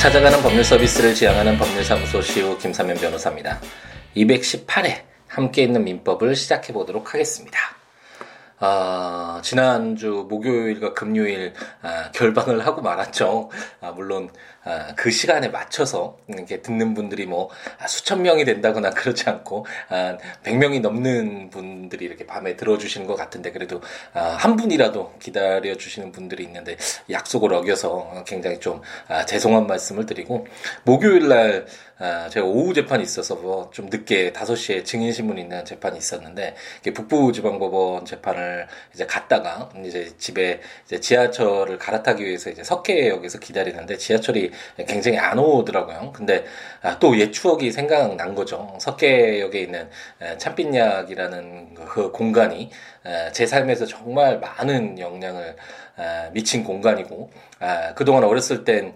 찾아가는 0.00 0.40
법률 0.42 0.62
서비스를 0.62 1.12
지향하는 1.12 1.58
법률사무소 1.58 2.22
시우 2.22 2.56
김사면 2.56 2.96
변호사입니다. 2.96 3.58
218회 4.16 5.02
함께 5.26 5.64
있는 5.64 5.82
민법을 5.82 6.36
시작해 6.36 6.72
보도록 6.72 7.12
하겠습니다. 7.12 7.58
아, 8.60 9.40
지난주 9.42 10.26
목요일과 10.28 10.94
금요일 10.94 11.52
아, 11.82 12.10
결방을 12.12 12.64
하고 12.64 12.80
말았죠. 12.80 13.50
아, 13.80 13.90
물론 13.90 14.30
아, 14.57 14.57
그 14.96 15.10
시간에 15.10 15.48
맞춰서 15.48 16.18
이렇게 16.28 16.60
듣는 16.60 16.94
분들이 16.94 17.26
뭐 17.26 17.48
아, 17.78 17.86
수천 17.86 18.22
명이 18.22 18.44
된다거나 18.44 18.90
그렇지 18.98 19.28
않고 19.28 19.66
아, 19.88 20.18
100명이 20.44 20.80
넘는 20.80 21.50
분들이 21.50 22.04
이렇게 22.04 22.26
밤에 22.26 22.56
들어주시는 22.56 23.06
것 23.06 23.14
같은데 23.14 23.52
그래도 23.52 23.80
아, 24.12 24.36
한 24.38 24.56
분이라도 24.56 25.14
기다려 25.20 25.74
주시는 25.76 26.12
분들이 26.12 26.44
있는데 26.44 26.76
약속을 27.10 27.52
어겨서 27.54 28.24
굉장히 28.26 28.60
좀 28.60 28.82
아, 29.08 29.24
죄송한 29.24 29.66
말씀을 29.66 30.06
드리고 30.06 30.46
목요일 30.84 31.28
날 31.28 31.66
아, 32.00 32.28
제가 32.28 32.46
오후 32.46 32.72
재판이 32.72 33.02
있어서 33.02 33.34
뭐좀 33.34 33.86
늦게 33.86 34.32
5시에 34.32 34.84
증인 34.84 35.12
신문 35.12 35.36
있는 35.36 35.64
재판이 35.64 35.98
있었는데 35.98 36.54
북부지방법원 36.94 38.04
재판을 38.04 38.68
이제 38.94 39.04
갔다가 39.04 39.68
이제 39.84 40.12
집에 40.16 40.60
이제 40.86 41.00
지하철을 41.00 41.78
갈아타기 41.78 42.24
위해서 42.24 42.50
이제 42.50 42.62
석계역에서 42.62 43.40
기다리는데 43.40 43.96
지하철이 43.96 44.52
굉장히 44.86 45.18
안 45.18 45.38
오더라고요. 45.38 46.12
근데 46.14 46.44
아, 46.82 46.98
또 46.98 47.14
옛 47.14 47.32
추억이 47.32 47.70
생각난 47.72 48.34
거죠. 48.34 48.76
석계역에 48.80 49.60
있는 49.60 49.88
참빛약이라는 50.38 51.74
그 51.88 52.10
공간이 52.12 52.70
제 53.32 53.46
삶에서 53.46 53.86
정말 53.86 54.38
많은 54.40 54.98
영향을 54.98 55.56
미친 56.32 56.64
공간이고 56.64 57.30
아, 57.60 57.94
그동안 57.94 58.24
어렸을 58.24 58.64
땐 58.64 58.94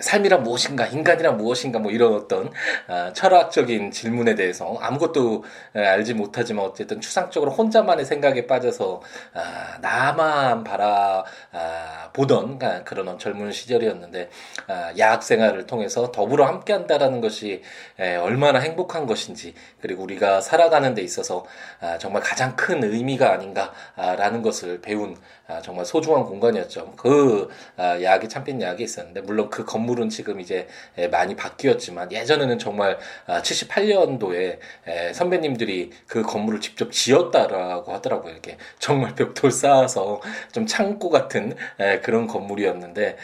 삶이란 0.00 0.42
무엇인가, 0.42 0.86
인간이란 0.86 1.36
무엇인가, 1.36 1.78
뭐 1.78 1.90
이런 1.90 2.14
어떤 2.14 2.50
아, 2.86 3.12
철학적인 3.12 3.90
질문에 3.90 4.34
대해서 4.34 4.76
아무것도 4.80 5.44
알지 5.74 6.14
못하지만 6.14 6.66
어쨌든 6.66 7.00
추상적으로 7.00 7.50
혼자만의 7.50 8.04
생각에 8.04 8.46
빠져서 8.46 9.00
아, 9.34 9.78
나만 9.80 10.64
바라 10.64 11.24
아, 11.52 12.10
보던 12.12 12.58
아, 12.62 12.84
그런 12.84 13.18
젊은 13.18 13.52
시절이었는데 13.52 14.28
아, 14.68 14.92
야학 14.98 15.22
생활을 15.22 15.66
통해서 15.66 16.10
더불어 16.12 16.46
함께한다라는 16.46 17.20
것이 17.20 17.62
에, 17.98 18.16
얼마나 18.16 18.58
행복한 18.58 19.06
것인지 19.06 19.54
그리고 19.80 20.02
우리가 20.02 20.40
살아가는 20.40 20.94
데 20.94 21.02
있어서 21.02 21.46
아, 21.80 21.98
정말 21.98 22.22
가장 22.22 22.45
큰 22.54 22.84
의미가 22.84 23.32
아닌가라는 23.32 24.42
것을 24.42 24.80
배운 24.80 25.16
아, 25.48 25.60
정말 25.62 25.84
소중한 25.84 26.24
공간이었죠. 26.24 26.94
그 26.96 27.48
아, 27.76 28.02
야학이 28.02 28.28
참빛 28.28 28.60
야학이 28.60 28.82
있었는데 28.82 29.20
물론 29.20 29.48
그 29.48 29.64
건물은 29.64 30.08
지금 30.08 30.40
이제 30.40 30.66
많이 31.12 31.36
바뀌었지만 31.36 32.10
예전에는 32.10 32.58
정말 32.58 32.98
78년도에 33.28 34.58
아, 34.86 35.12
선배님들이 35.12 35.90
그 36.08 36.22
건물을 36.22 36.60
직접 36.60 36.90
지었다라고 36.90 37.92
하더라고요. 37.92 38.32
이렇게 38.32 38.56
정말 38.80 39.14
벽돌 39.16 39.52
쌓아서 39.52 40.20
좀 40.50 40.66
창고 40.66 41.10
같은 41.10 41.54
그런 42.02 42.26
건물이었는데 42.26 43.16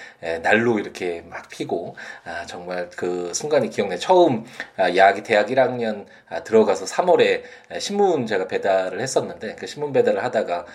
날로 0.43 0.79
이렇게 0.79 1.25
막 1.29 1.49
피고 1.49 1.97
정말 2.47 2.89
그 2.97 3.33
순간이 3.35 3.69
기억나. 3.69 3.97
처음 3.97 4.45
야학이 4.79 5.23
대학 5.25 5.49
1학년 5.49 6.07
들어가서 6.45 6.85
3월에 6.85 7.43
신문 7.81 8.27
제가 8.27 8.47
배달을 8.47 9.01
했 9.01 9.09
었는데 9.21 9.57
그 9.57 9.67
신문 9.67 9.93
배달을 9.93 10.23
하다가 10.25 10.67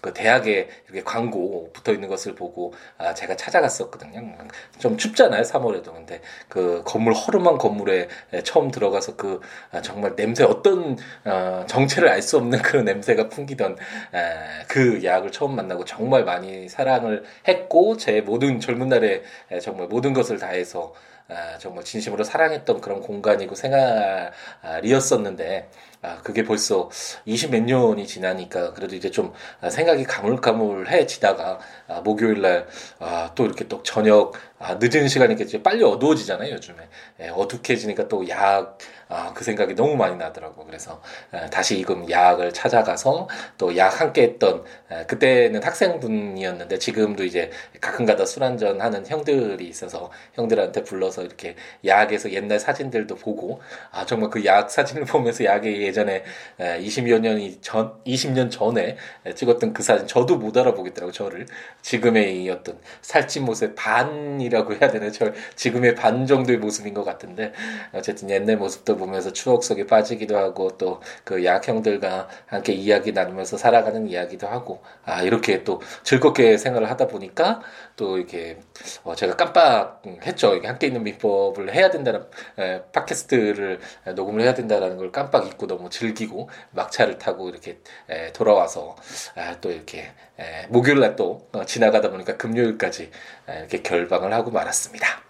그 0.00 0.12
대학에 0.12 0.68
이렇게 0.86 1.02
광고 1.02 1.70
붙어 1.72 1.92
있는 1.92 2.08
것을 2.08 2.34
보고 2.34 2.72
아, 2.98 3.14
제가 3.14 3.36
찾아갔었거든요. 3.36 4.36
좀 4.78 4.96
춥잖아요, 4.96 5.42
3월에도. 5.42 5.92
근데 5.94 6.20
그 6.48 6.82
건물 6.84 7.14
허름한 7.14 7.58
건물에 7.58 8.08
처음 8.44 8.70
들어가서 8.70 9.16
그 9.16 9.40
아, 9.72 9.80
정말 9.82 10.14
냄새 10.16 10.44
어떤 10.44 10.96
어, 11.24 11.64
정체를 11.66 12.08
알 12.08 12.18
수 12.22 12.36
없는 12.36 12.60
그런 12.60 12.84
냄새가 12.84 13.28
풍기던 13.28 13.72
에, 13.72 14.64
그 14.66 15.02
야학을 15.02 15.32
처음 15.32 15.56
만나고 15.56 15.84
정말 15.84 16.24
많이 16.24 16.68
사랑을 16.68 17.24
했고 17.46 17.96
제 17.96 18.20
모든 18.20 18.60
젊은 18.60 18.88
날에 18.88 19.22
정말 19.62 19.86
모든 19.86 20.12
것을 20.12 20.38
다해서 20.38 20.92
아, 21.30 21.58
정말 21.58 21.84
진심으로 21.84 22.24
사랑했던 22.24 22.80
그런 22.80 23.00
공간이고 23.00 23.54
생활이었었는데 23.54 25.68
아, 26.00 26.18
그게 26.22 26.42
벌써 26.44 26.88
20 27.26 27.50
몇 27.50 27.62
년이 27.64 28.06
지나니까 28.06 28.72
그래도 28.72 28.94
이제 28.96 29.10
좀 29.10 29.34
생각이 29.68 30.04
가물가물해지다가 30.04 31.58
아, 31.88 32.00
목요일 32.00 32.40
날 32.40 32.66
아, 32.98 33.32
또 33.34 33.44
이렇게 33.44 33.68
또 33.68 33.82
저녁 33.82 34.32
아, 34.58 34.76
늦은 34.80 35.06
이제 35.44 35.62
빨리 35.62 35.84
어두워지잖아요 35.84 36.54
요즘에. 36.54 36.76
예, 37.20 37.28
어둑해지니까 37.28 38.08
또 38.08 38.26
약 38.28 38.78
아, 39.08 39.32
그 39.34 39.44
생각이 39.44 39.74
너무 39.74 39.96
많이 39.96 40.16
나더라고 40.16 40.64
그래서 40.64 41.00
에, 41.32 41.48
다시 41.50 41.78
이금 41.78 42.10
약을 42.10 42.52
찾아가서 42.52 43.28
또 43.56 43.76
약 43.76 44.00
함께 44.00 44.22
했던 44.22 44.64
에, 44.90 45.04
그때는 45.06 45.62
학생분이었는데 45.62 46.78
지금도 46.78 47.24
이제 47.24 47.50
가끔가다 47.80 48.26
술 48.26 48.42
한잔 48.44 48.80
하는 48.80 49.06
형들이 49.06 49.66
있어서 49.68 50.10
형들한테 50.34 50.82
불러서 50.84 51.22
이렇게 51.22 51.54
약에서 51.84 52.32
옛날 52.32 52.58
사진들도 52.60 53.14
보고 53.16 53.60
아 53.90 54.04
정말 54.06 54.30
그 54.30 54.44
약 54.44 54.70
사진을 54.70 55.04
보면서 55.06 55.44
약에 55.44 55.80
예전에 55.82 56.22
에, 56.60 56.78
20여 56.80 57.20
년이 57.20 57.58
전 57.60 57.94
20년 58.04 58.50
전에 58.50 58.96
찍었던 59.34 59.72
그 59.72 59.82
사진 59.82 60.06
저도 60.06 60.36
못 60.38 60.56
알아보겠더라고 60.56 61.12
저를. 61.12 61.46
지금의 61.82 62.42
이 62.42 62.50
어떤 62.50 62.78
살찐 63.02 63.44
모습 63.44 63.74
반이라고 63.74 64.74
해야 64.74 64.90
되나 64.90 65.10
저 65.10 65.32
지금의 65.54 65.94
반 65.94 66.26
정도의 66.26 66.58
모습인 66.58 66.94
것 66.94 67.04
같은데 67.04 67.52
어쨌든 67.92 68.30
옛날 68.30 68.56
모습도 68.56 68.96
보면서 68.98 69.32
추억 69.32 69.64
속에 69.64 69.86
빠지기도 69.86 70.36
하고 70.36 70.76
또 70.76 71.00
그 71.24 71.44
약형들과 71.44 72.28
함께 72.46 72.72
이야기 72.72 73.12
나누면서 73.12 73.56
살아가는 73.58 74.06
이야기도 74.08 74.46
하고 74.48 74.82
아 75.04 75.22
이렇게 75.22 75.64
또 75.64 75.80
즐겁게 76.02 76.56
생활을 76.56 76.90
하다 76.90 77.08
보니까 77.08 77.60
또 77.96 78.18
이렇게 78.18 78.58
어 79.04 79.14
제가 79.14 79.36
깜빡했죠 79.36 80.56
이게 80.56 80.66
함께 80.68 80.86
있는 80.88 81.02
민법을 81.04 81.74
해야 81.74 81.90
된다는 81.90 82.24
에, 82.58 82.82
팟캐스트를 82.92 83.80
녹음을 84.16 84.42
해야 84.42 84.54
된다라는 84.54 84.96
걸 84.96 85.12
깜빡 85.12 85.46
잊고 85.46 85.66
너무 85.66 85.90
즐기고 85.90 86.48
막차를 86.72 87.18
타고 87.18 87.48
이렇게 87.48 87.78
에, 88.08 88.32
돌아와서 88.32 88.96
아, 89.34 89.56
또 89.60 89.70
이렇게 89.70 90.10
에, 90.38 90.66
목요일 90.68 91.00
날또 91.00 91.48
어, 91.52 91.64
지나가다 91.64 92.10
보니까 92.10 92.36
금요일까지 92.36 93.10
에, 93.48 93.58
이렇게 93.58 93.82
결방을 93.82 94.32
하고 94.32 94.50
말았습니다. 94.50 95.27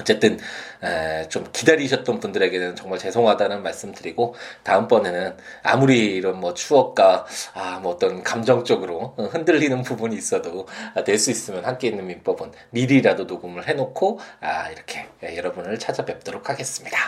어쨌든 0.00 0.38
에, 0.82 1.28
좀 1.28 1.46
기다리셨던 1.52 2.20
분들에게는 2.20 2.76
정말 2.76 2.98
죄송하다는 2.98 3.62
말씀드리고 3.62 4.34
다음번에는 4.62 5.36
아무리 5.62 6.14
이런 6.16 6.38
뭐 6.40 6.54
추억과 6.54 7.26
아, 7.54 7.80
뭐 7.82 7.92
어떤 7.92 8.22
감정적으로 8.22 9.14
흔들리는 9.16 9.82
부분이 9.82 10.14
있어도 10.16 10.66
될 11.04 11.16
수 11.18 11.30
있으면 11.30 11.64
함께 11.64 11.88
있는 11.88 12.06
민법은 12.06 12.52
미리라도 12.70 13.24
녹음을 13.24 13.66
해놓고 13.68 14.20
아, 14.40 14.68
이렇게 14.70 15.06
여러분을 15.22 15.78
찾아뵙도록 15.78 16.50
하겠습니다. 16.50 16.98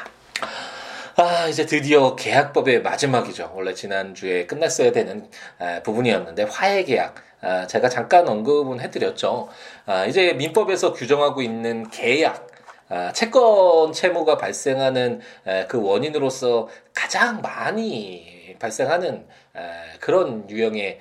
아, 1.16 1.48
이제 1.48 1.66
드디어 1.66 2.14
계약법의 2.14 2.82
마지막이죠. 2.82 3.52
원래 3.54 3.74
지난주에 3.74 4.46
끝났어야 4.46 4.92
되는 4.92 5.28
아, 5.58 5.80
부분이었는데 5.82 6.44
화해 6.44 6.84
계약. 6.84 7.16
아, 7.40 7.66
제가 7.66 7.88
잠깐 7.88 8.26
언급은 8.28 8.80
해드렸죠. 8.80 9.48
아, 9.86 10.06
이제 10.06 10.32
민법에서 10.32 10.92
규정하고 10.92 11.42
있는 11.42 11.90
계약. 11.90 12.47
아, 12.88 13.12
채권 13.12 13.92
채무가 13.92 14.36
발생하는 14.38 15.20
그 15.68 15.80
원인으로서 15.82 16.68
가장 16.94 17.42
많이 17.42 18.56
발생하는 18.58 19.26
그런 20.00 20.48
유형의 20.48 20.98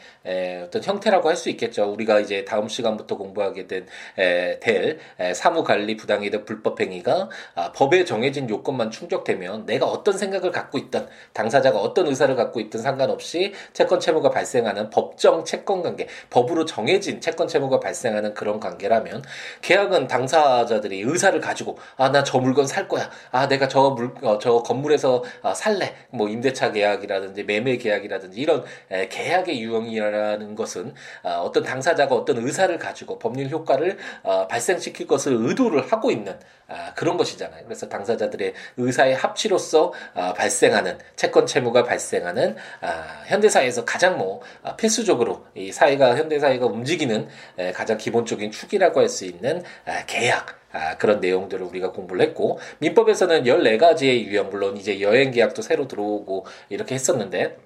어떤 0.65 0.83
형태라고 0.83 1.29
할 1.29 1.37
수 1.37 1.49
있겠죠. 1.51 1.91
우리가 1.91 2.19
이제 2.19 2.43
다음 2.45 2.67
시간부터 2.67 3.15
공부하게 3.15 3.67
된, 3.67 3.85
될 4.15 4.97
사무관리 5.35 5.95
부당이득 5.97 6.45
불법행위가 6.45 7.29
아, 7.53 7.71
법에 7.71 8.05
정해진 8.05 8.49
요건만 8.49 8.89
충족되면 8.89 9.67
내가 9.67 9.85
어떤 9.85 10.17
생각을 10.17 10.51
갖고 10.51 10.79
있던 10.79 11.07
당사자가 11.33 11.79
어떤 11.79 12.07
의사를 12.07 12.35
갖고 12.35 12.59
있든 12.59 12.81
상관없이 12.81 13.53
채권 13.73 13.99
채무가 13.99 14.31
발생하는 14.31 14.89
법정 14.89 15.45
채권 15.45 15.83
관계, 15.83 16.07
법으로 16.31 16.65
정해진 16.65 17.21
채권 17.21 17.47
채무가 17.47 17.79
발생하는 17.79 18.33
그런 18.33 18.59
관계라면 18.59 19.23
계약은 19.61 20.07
당사자들이 20.07 21.01
의사를 21.01 21.39
가지고 21.39 21.77
아 21.97 22.09
나 22.09 22.23
저 22.23 22.39
물건 22.39 22.65
살 22.65 22.87
거야, 22.87 23.09
아 23.31 23.47
내가 23.47 23.67
저물저 23.67 24.63
건물에서 24.63 25.23
아, 25.43 25.53
살래, 25.53 25.93
뭐 26.09 26.27
임대차 26.29 26.71
계약이라든지 26.71 27.43
매매 27.43 27.77
계약이라든지 27.77 28.36
이런 28.37 28.63
계약의 28.89 29.61
유형이라는 29.61 30.55
것은 30.55 30.93
어, 31.23 31.29
어떤 31.43 31.63
당사자가 31.63 32.15
어떤 32.15 32.37
의사를 32.37 32.77
가지고 32.77 33.19
법률 33.19 33.49
효과를 33.49 33.97
어, 34.23 34.47
발생시킬 34.47 35.07
것을 35.07 35.33
의도를 35.33 35.91
하고 35.91 36.11
있는 36.11 36.37
아, 36.69 36.93
그런 36.95 37.15
것이잖아요. 37.15 37.63
그래서 37.63 37.87
당사자들의 37.87 38.53
의사의 38.75 39.15
합치로서 39.15 39.93
아, 40.13 40.33
발생하는 40.33 40.97
채권 41.15 41.45
채무가 41.45 41.83
발생하는 41.83 42.57
아, 42.81 43.23
현대사회에서 43.27 43.85
가장 43.85 44.17
뭐 44.17 44.41
필수적으로 44.75 45.45
이 45.55 45.71
사회가 45.71 46.17
현대사회가 46.17 46.65
움직이는 46.65 47.27
가장 47.73 47.97
기본적인 47.97 48.51
축이라고 48.51 48.99
할 48.99 49.07
수 49.07 49.23
있는 49.23 49.63
계약 50.05 50.59
아, 50.73 50.97
그런 50.97 51.21
내용들을 51.21 51.65
우리가 51.65 51.91
공부를 51.91 52.21
했고 52.21 52.59
민법에서는 52.79 53.43
14가지의 53.43 54.25
유형 54.25 54.49
물론 54.49 54.75
이제 54.75 54.99
여행 54.99 55.31
계약도 55.31 55.61
새로 55.61 55.87
들어오고 55.87 56.45
이렇게 56.69 56.95
했었는데 56.95 57.57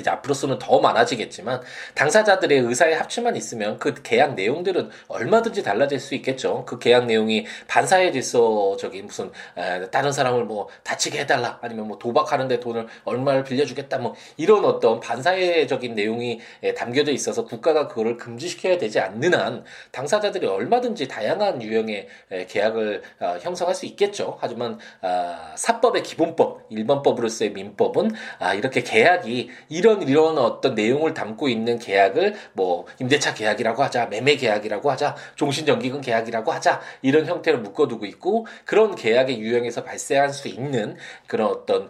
이제 0.00 0.10
앞으로서는 0.10 0.58
더 0.58 0.80
많아지겠지만 0.80 1.60
당사자들의 1.94 2.58
의사의 2.58 2.96
합치만 2.96 3.36
있으면 3.36 3.78
그 3.78 3.94
계약 4.02 4.34
내용들은 4.34 4.90
얼마든지 5.08 5.62
달라질 5.62 6.00
수 6.00 6.14
있겠죠. 6.14 6.64
그 6.64 6.78
계약 6.78 7.06
내용이 7.06 7.46
반사회 7.68 8.10
질서적인 8.10 9.06
무슨 9.06 9.30
에, 9.56 9.88
다른 9.90 10.10
사람을 10.10 10.44
뭐 10.44 10.68
다치게 10.82 11.20
해달라 11.20 11.58
아니면 11.62 11.88
뭐 11.88 11.98
도박하는데 11.98 12.60
돈을 12.60 12.86
얼마를 13.04 13.44
빌려주겠다 13.44 13.98
뭐 13.98 14.14
이런 14.36 14.64
어떤 14.64 15.00
반사회적인 15.00 15.94
내용이 15.94 16.40
에, 16.62 16.74
담겨져 16.74 17.12
있어서 17.12 17.44
국가가 17.44 17.86
그거를 17.86 18.16
금지시켜야 18.16 18.78
되지 18.78 19.00
않는 19.00 19.34
한 19.34 19.64
당사자들이 19.92 20.46
얼마든지 20.46 21.08
다양한 21.08 21.62
유형의 21.62 22.08
에, 22.30 22.46
계약을 22.46 23.02
어, 23.20 23.38
형성할 23.40 23.74
수 23.74 23.86
있겠죠. 23.86 24.38
하지만 24.40 24.78
아, 25.02 25.52
사법의 25.56 26.02
기본법 26.02 26.66
일반법으로서의 26.70 27.52
민법은 27.52 28.12
아, 28.38 28.54
이렇게 28.54 28.82
계약이 28.82 29.50
이런 29.70 30.06
이런 30.06 30.36
어떤 30.36 30.74
내용을 30.74 31.14
담고 31.14 31.48
있는 31.48 31.78
계약을 31.78 32.34
뭐 32.52 32.84
임대차 32.98 33.32
계약이라고 33.32 33.82
하자, 33.82 34.06
매매 34.06 34.36
계약이라고 34.36 34.90
하자, 34.90 35.16
종신전기금 35.36 36.02
계약이라고 36.02 36.52
하자 36.52 36.80
이런 37.00 37.24
형태로 37.24 37.60
묶어두고 37.60 38.04
있고 38.04 38.46
그런 38.66 38.94
계약의 38.94 39.40
유형에서 39.40 39.84
발생할 39.84 40.30
수 40.30 40.48
있는 40.48 40.96
그런 41.26 41.48
어떤 41.48 41.88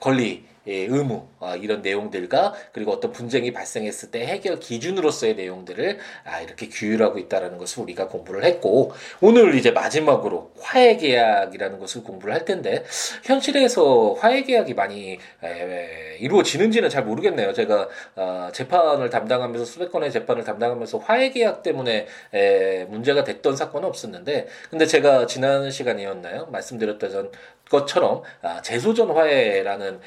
권리 0.00 0.44
예, 0.46 0.55
의무 0.66 1.26
어, 1.38 1.56
이런 1.56 1.82
내용들과 1.82 2.54
그리고 2.72 2.92
어떤 2.92 3.12
분쟁이 3.12 3.52
발생했을 3.52 4.10
때 4.10 4.26
해결 4.26 4.58
기준으로서의 4.58 5.36
내용들을 5.36 5.98
아, 6.24 6.40
이렇게 6.40 6.68
규율하고 6.68 7.18
있다라는 7.18 7.58
것을 7.58 7.82
우리가 7.82 8.08
공부를 8.08 8.44
했고 8.44 8.92
오늘 9.20 9.54
이제 9.54 9.70
마지막으로 9.70 10.52
화해 10.58 10.96
계약이라는 10.96 11.78
것을 11.78 12.02
공부를 12.02 12.34
할 12.34 12.44
텐데 12.44 12.84
현실에서 13.24 14.14
화해 14.18 14.42
계약이 14.42 14.74
많이 14.74 15.18
에, 15.42 16.16
이루어지는지는 16.20 16.88
잘 16.88 17.04
모르겠네요. 17.04 17.52
제가 17.52 17.88
어, 18.16 18.48
재판을 18.52 19.10
담당하면서 19.10 19.64
수백 19.64 19.92
건의 19.92 20.10
재판을 20.10 20.44
담당하면서 20.44 20.98
화해 20.98 21.30
계약 21.30 21.62
때문에 21.62 22.06
에, 22.32 22.84
문제가 22.86 23.24
됐던 23.24 23.56
사건은 23.56 23.88
없었는데 23.88 24.48
근데 24.70 24.86
제가 24.86 25.26
지난 25.26 25.70
시간이었나요? 25.70 26.46
말씀드렸던 26.46 27.30
것처럼 27.70 28.22
아, 28.42 28.62
재소전 28.62 29.10
화해라는 29.10 30.00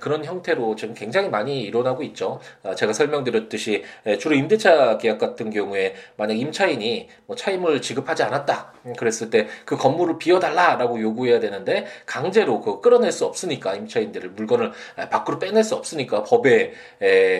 그런 0.00 0.24
형태로 0.24 0.76
지금 0.76 0.94
굉장히 0.94 1.28
많이 1.28 1.62
일어나고 1.62 2.02
있죠. 2.04 2.40
아, 2.62 2.74
제가 2.74 2.92
설명드렸듯이 2.92 3.84
주로 4.18 4.34
임대차 4.34 4.98
계약 4.98 5.18
같은 5.18 5.50
경우에 5.50 5.94
만약 6.16 6.34
임차인이 6.38 7.08
뭐 7.26 7.36
차임을 7.36 7.80
지급하지 7.80 8.22
않았다 8.22 8.74
음, 8.86 8.92
그랬을 8.94 9.30
때 9.30 9.48
그 9.64 9.76
건물을 9.76 10.18
비워달라라고 10.18 11.00
요구해야 11.00 11.40
되는데 11.40 11.86
강제로 12.06 12.60
그 12.60 12.80
끌어낼 12.80 13.12
수 13.12 13.24
없으니까 13.24 13.74
임차인들을 13.74 14.30
물건을 14.30 14.72
밖으로 15.10 15.38
빼낼 15.38 15.64
수 15.64 15.74
없으니까 15.74 16.24
법에 16.24 16.72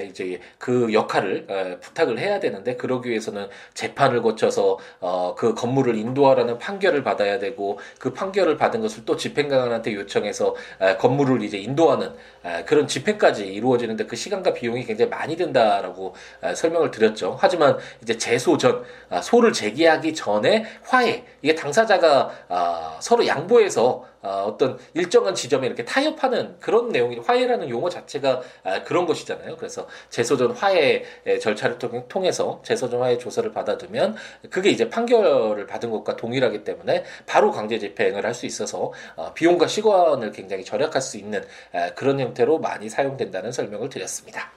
이제 0.08 0.40
그 0.58 0.92
역할을 0.92 1.78
부탁을 1.80 2.18
해야 2.18 2.40
되는데 2.40 2.76
그러기 2.76 3.10
위해서는 3.10 3.48
재판을 3.74 4.22
거쳐서 4.22 4.78
어, 5.00 5.34
그 5.36 5.54
건물을 5.54 5.96
인도하라는 5.96 6.58
판결을 6.58 7.02
받아야 7.02 7.38
되고 7.38 7.78
그 7.98 8.12
판결을 8.12 8.56
받은 8.56 8.80
것을 8.80 9.04
또 9.04 9.16
집행관 9.16 9.63
재판관한테 9.64 9.94
요청해서 9.94 10.54
건물을 10.98 11.42
이제 11.42 11.58
인도하는 11.58 12.10
그런 12.66 12.86
집회까지 12.86 13.46
이루어지는데 13.46 14.06
그 14.06 14.16
시간과 14.16 14.52
비용이 14.52 14.84
굉장히 14.84 15.10
많이 15.10 15.36
든다라고 15.36 16.14
설명을 16.54 16.90
드렸죠. 16.90 17.36
하지만 17.40 17.78
이제 18.02 18.18
재소 18.18 18.58
전 18.58 18.84
아, 19.08 19.20
소를 19.20 19.52
제기하기 19.52 20.14
전에 20.14 20.66
화해 20.82 21.24
이게 21.42 21.54
당사자가 21.54 22.30
아, 22.48 22.96
서로 23.00 23.26
양보해서 23.26 24.04
아, 24.22 24.42
어떤 24.44 24.78
일정한 24.94 25.34
지점에 25.34 25.66
이렇게 25.66 25.84
타협하는 25.84 26.56
그런 26.60 26.88
내용이 26.88 27.18
화해라는 27.18 27.68
용어 27.68 27.88
자체가 27.88 28.40
그런 28.84 29.06
것이잖아요. 29.06 29.56
그래서 29.56 29.86
재소전 30.08 30.52
화해 30.52 31.04
절차를 31.40 31.78
통해서 32.08 32.60
재소전 32.64 33.02
화해 33.02 33.18
조서를 33.18 33.52
받아두면 33.52 34.16
그게 34.50 34.70
이제 34.70 34.88
판결을 34.88 35.66
받은 35.66 35.90
것과 35.90 36.16
동일하기 36.16 36.64
때문에 36.64 37.04
바로 37.26 37.50
강제 37.50 37.78
집행을 37.78 38.24
할 38.24 38.34
수 38.34 38.46
있어서 38.46 38.92
어, 39.16 39.32
비용과 39.32 39.68
시간을 39.68 40.32
굉장히 40.32 40.64
절약할 40.64 41.00
수 41.00 41.16
있는 41.16 41.42
그런 41.94 42.18
형 42.20 42.33
태로 42.34 42.58
많이 42.58 42.88
사용된다는 42.88 43.52
설명을 43.52 43.88
드렸습니다. 43.88 44.52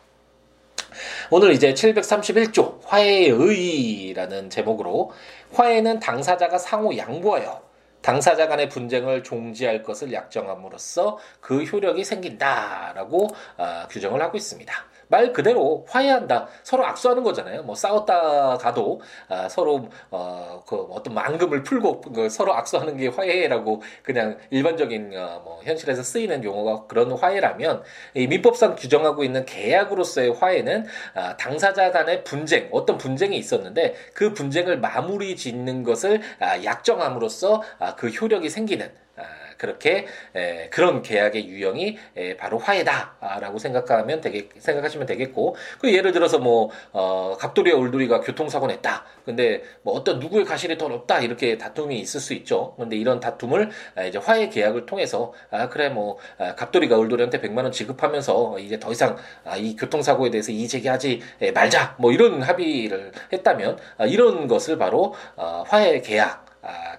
오늘 1.29 1.51
이제 1.51 1.73
731조 1.73 2.79
화해의 2.83 3.29
의의라는 3.29 4.49
제목으로 4.49 5.11
화해는 5.53 5.99
당사자가 5.99 6.57
상호 6.57 6.95
양보하여 6.97 7.66
당사자 8.07 8.47
간의 8.47 8.69
분쟁을 8.69 9.21
종지할 9.21 9.83
것을 9.83 10.13
약정함으로써 10.13 11.17
그 11.41 11.63
효력이 11.63 12.05
생긴다라고 12.05 13.27
어, 13.57 13.87
규정을 13.89 14.21
하고 14.21 14.37
있습니다. 14.37 14.73
말 15.09 15.31
그대로 15.31 15.85
화해한다. 15.87 16.47
서로 16.63 16.85
악수하는 16.85 17.23
거잖아요. 17.23 17.63
뭐 17.63 17.75
싸웠다 17.75 18.57
가도 18.57 19.01
아, 19.29 19.47
서로 19.49 19.89
어, 20.11 20.63
그 20.67 20.75
어떤 20.91 21.13
망금을 21.13 21.63
풀고 21.63 22.01
그 22.01 22.29
서로 22.29 22.53
악수하는 22.53 22.97
게 22.97 23.07
화해라고 23.07 23.81
그냥 24.03 24.37
일반적인 24.49 25.13
어, 25.15 25.41
뭐 25.43 25.61
현실에서 25.63 26.03
쓰이는 26.03 26.43
용어가 26.43 26.87
그런 26.87 27.11
화해라면 27.11 27.83
이 28.15 28.27
민법상 28.27 28.75
규정하고 28.75 29.23
있는 29.23 29.45
계약으로서의 29.45 30.33
화해는 30.33 30.85
아, 31.13 31.37
당사자 31.37 31.91
간의 31.91 32.23
분쟁, 32.23 32.69
어떤 32.71 32.97
분쟁이 32.97 33.37
있었는데 33.37 33.95
그 34.13 34.33
분쟁을 34.33 34.79
마무리 34.79 35.35
짓는 35.35 35.83
것을 35.83 36.21
아, 36.39 36.63
약정함으로써 36.63 37.61
아, 37.79 37.95
그 37.97 38.07
효력이 38.07 38.49
생기는 38.49 38.89
아, 39.17 39.23
그렇게 39.57 40.05
에, 40.35 40.69
그런 40.69 41.01
계약의 41.01 41.47
유형이 41.47 41.97
에, 42.15 42.37
바로 42.37 42.59
화해다라고 42.59 43.57
생각하면 43.57 44.21
되게 44.21 44.47
생각하시면 44.57 45.07
되겠고 45.07 45.55
그 45.79 45.91
예를 45.91 46.11
들어서 46.11 46.37
뭐 46.37 46.69
어, 46.91 47.35
갑돌이와 47.39 47.79
울돌이가 47.79 48.21
교통사고 48.21 48.67
냈다. 48.67 49.05
근데 49.25 49.63
뭐 49.81 49.95
어떤 49.95 50.19
누구의 50.19 50.45
가실이 50.45 50.77
더 50.77 50.87
높다 50.87 51.19
이렇게 51.19 51.57
다툼이 51.57 51.99
있을 51.99 52.19
수 52.19 52.33
있죠. 52.35 52.75
근데 52.77 52.95
이런 52.95 53.19
다툼을 53.19 53.71
아, 53.95 54.03
이제 54.03 54.19
화해 54.19 54.49
계약을 54.49 54.85
통해서 54.85 55.33
아 55.49 55.67
그래 55.67 55.89
뭐 55.89 56.17
아, 56.37 56.53
갑돌이가 56.53 56.95
울돌이한테 56.97 57.41
100만 57.41 57.63
원 57.63 57.71
지급하면서 57.71 58.59
이제 58.59 58.79
더 58.79 58.91
이상 58.91 59.17
아, 59.43 59.57
이 59.57 59.75
교통사고에 59.75 60.29
대해서 60.29 60.51
이의 60.51 60.67
제기하지 60.67 61.21
말자 61.55 61.95
뭐 61.97 62.11
이런 62.11 62.43
합의를 62.43 63.11
했다면 63.33 63.79
아, 63.97 64.05
이런 64.05 64.47
것을 64.47 64.77
바로 64.77 65.15
어, 65.35 65.63
화해 65.67 66.01
계약 66.01 66.46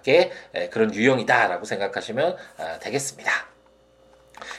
의 0.07 0.71
그런 0.71 0.95
유형이다라고 0.95 1.65
생각하시면 1.65 2.37
아, 2.57 2.79
되겠습니다. 2.79 3.49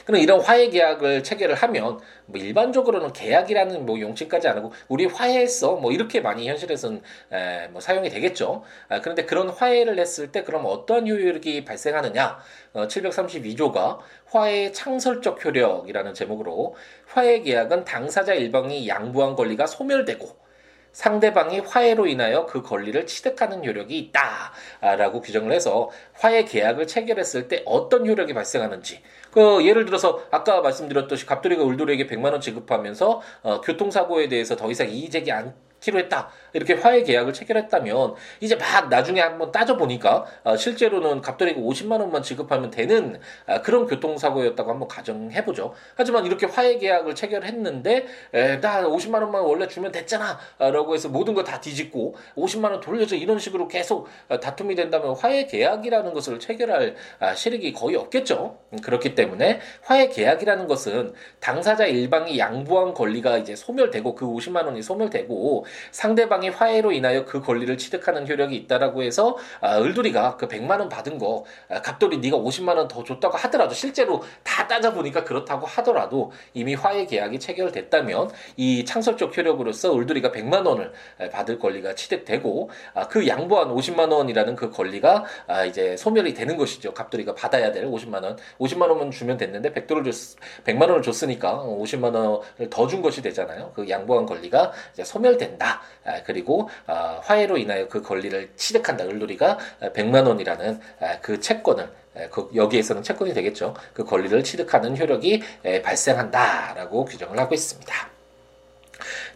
그럼 0.04 0.20
이런 0.20 0.40
화해 0.40 0.68
계약을 0.68 1.22
체결을 1.22 1.54
하면 1.54 2.00
뭐 2.26 2.40
일반적으로는 2.40 3.12
계약이라는 3.12 3.86
뭐 3.86 4.00
용칭까지 4.00 4.48
안 4.48 4.58
하고 4.58 4.72
우리 4.88 5.06
화해했어 5.06 5.76
뭐 5.76 5.92
이렇게 5.92 6.20
많이 6.20 6.48
현실에서는 6.48 7.02
에, 7.32 7.68
뭐 7.68 7.80
사용이 7.80 8.10
되겠죠. 8.10 8.62
아, 8.88 9.00
그런데 9.00 9.24
그런 9.24 9.48
화해를 9.48 9.98
했을 9.98 10.32
때 10.32 10.42
그럼 10.42 10.64
어떠한 10.66 11.08
효력이 11.08 11.64
발생하느냐? 11.64 12.38
어, 12.74 12.86
732조가 12.86 13.98
화해 14.26 14.72
창설적 14.72 15.44
효력이라는 15.44 16.14
제목으로 16.14 16.76
화해 17.06 17.40
계약은 17.40 17.84
당사자 17.84 18.34
일방이 18.34 18.88
양보한 18.88 19.34
권리가 19.34 19.66
소멸되고 19.66 20.49
상대방이 20.92 21.60
화해로 21.60 22.06
인하여 22.06 22.46
그 22.46 22.62
권리를 22.62 23.06
취득하는 23.06 23.64
효력이 23.64 23.98
있다라고 23.98 25.20
규정을 25.20 25.52
해서 25.52 25.90
화해 26.12 26.44
계약을 26.44 26.86
체결했을 26.86 27.48
때 27.48 27.62
어떤 27.66 28.06
효력이 28.06 28.34
발생하는지. 28.34 29.02
그 29.30 29.64
예를 29.64 29.84
들어서 29.84 30.22
아까 30.30 30.60
말씀드렸듯이 30.60 31.26
갑돌이가 31.26 31.62
울돌이에게 31.62 32.06
100만 32.06 32.32
원 32.32 32.40
지급하면서 32.40 33.20
어, 33.42 33.60
교통사고에 33.60 34.28
대해서 34.28 34.56
더 34.56 34.70
이상 34.70 34.90
이의 34.90 35.08
제기 35.10 35.30
안하 35.30 35.52
기로 35.80 35.98
했다. 35.98 36.28
이렇게 36.52 36.74
화해 36.74 37.02
계약을 37.02 37.32
체결했다면 37.32 38.14
이제 38.40 38.56
막 38.56 38.88
나중에 38.88 39.20
한번 39.20 39.50
따져 39.50 39.76
보니까 39.76 40.26
어, 40.44 40.56
실제로는 40.56 41.20
갑돌이가 41.20 41.60
50만 41.60 42.00
원만 42.00 42.22
지급하면 42.22 42.70
되는 42.70 43.18
아, 43.46 43.62
그런 43.62 43.86
교통사고였다고 43.86 44.70
한번 44.70 44.88
가정해 44.88 45.44
보죠. 45.44 45.74
하지만 45.94 46.26
이렇게 46.26 46.46
화해 46.46 46.78
계약을 46.78 47.14
체결했는데 47.14 48.06
에, 48.34 48.60
나 48.60 48.82
50만 48.82 49.22
원만 49.22 49.42
원래 49.42 49.66
주면 49.66 49.92
됐잖아 49.92 50.38
라고 50.58 50.94
해서 50.94 51.08
모든 51.08 51.34
걸다 51.34 51.60
뒤집고 51.60 52.14
50만 52.36 52.70
원 52.70 52.80
돌려줘 52.80 53.16
이런 53.16 53.38
식으로 53.38 53.68
계속 53.68 54.08
어, 54.28 54.38
다툼이 54.38 54.74
된다면 54.74 55.14
화해 55.16 55.46
계약이라는 55.46 56.12
것을 56.12 56.38
체결할 56.38 56.94
아, 57.18 57.34
실익이 57.34 57.72
거의 57.72 57.96
없겠죠. 57.96 58.58
음, 58.72 58.78
그렇기 58.80 59.14
때문에 59.14 59.60
화해 59.82 60.08
계약이라는 60.08 60.66
것은 60.66 61.14
당사자 61.40 61.86
일방이 61.86 62.38
양보한 62.38 62.92
권리가 62.92 63.38
이제 63.38 63.56
소멸되고 63.56 64.14
그 64.14 64.26
50만 64.26 64.66
원이 64.66 64.82
소멸되고 64.82 65.64
상대방이 65.92 66.48
화해로 66.50 66.92
인하여 66.92 67.24
그 67.24 67.40
권리를 67.40 67.76
취득하는 67.78 68.28
효력이 68.28 68.54
있다라고 68.56 69.02
해서 69.02 69.36
아, 69.60 69.78
을돌이가 69.78 70.36
그 70.36 70.48
100만 70.48 70.78
원 70.80 70.88
받은 70.88 71.18
거 71.18 71.44
아, 71.68 71.80
갑돌이 71.82 72.18
네가 72.18 72.36
50만 72.36 72.76
원 72.76 72.88
더 72.88 73.04
줬다고 73.04 73.36
하더라도 73.36 73.74
실제로 73.74 74.22
다 74.42 74.66
따져 74.66 74.92
보니까 74.92 75.22
그렇다고 75.24 75.66
하더라도 75.66 76.32
이미 76.54 76.74
화해 76.74 77.06
계약이 77.06 77.38
체결됐다면 77.38 78.30
이 78.56 78.84
창설적 78.84 79.36
효력으로서 79.36 79.96
을돌이가 79.96 80.30
100만 80.30 80.66
원을 80.66 80.92
받을 81.30 81.58
권리가 81.58 81.94
취득되고 81.94 82.70
아, 82.94 83.06
그 83.08 83.26
양보한 83.28 83.68
50만 83.74 84.10
원이라는 84.12 84.56
그 84.56 84.70
권리가 84.70 85.24
아, 85.46 85.64
이제 85.64 85.96
소멸이 85.96 86.34
되는 86.34 86.56
것이죠. 86.56 86.94
갑돌이가 86.94 87.34
받아야 87.34 87.70
될 87.72 87.84
50만 87.86 88.24
원. 88.24 88.36
50만 88.58 88.88
원만 88.88 89.10
주면 89.10 89.36
됐는데 89.36 89.72
100도를 89.72 90.04
줬 90.04 90.36
100만 90.64 90.82
원을 90.82 91.02
줬으니까 91.02 91.58
50만 91.64 92.14
원을 92.14 92.70
더 92.70 92.86
준 92.90 93.02
것이 93.02 93.22
되잖아요. 93.22 93.72
그 93.76 93.88
양보한 93.88 94.26
권리가 94.26 94.72
이제 94.92 95.04
소멸된다. 95.04 95.59
아, 95.66 96.22
그리고 96.24 96.68
아, 96.86 97.20
화해로 97.22 97.58
인하여 97.58 97.88
그 97.88 98.02
권리를 98.02 98.50
취득한다. 98.56 99.04
을돌이가 99.04 99.58
100만 99.80 100.26
원이라는 100.26 100.80
아, 101.00 101.18
그 101.20 101.40
채권을 101.40 102.00
그 102.30 102.50
여기에서는 102.54 103.02
채권이 103.02 103.32
되겠죠. 103.34 103.74
그 103.94 104.04
권리를 104.04 104.42
취득하는 104.42 104.98
효력이 104.98 105.42
발생한다라고 105.82 107.04
규정을 107.04 107.38
하고 107.38 107.54
있습니다. 107.54 107.94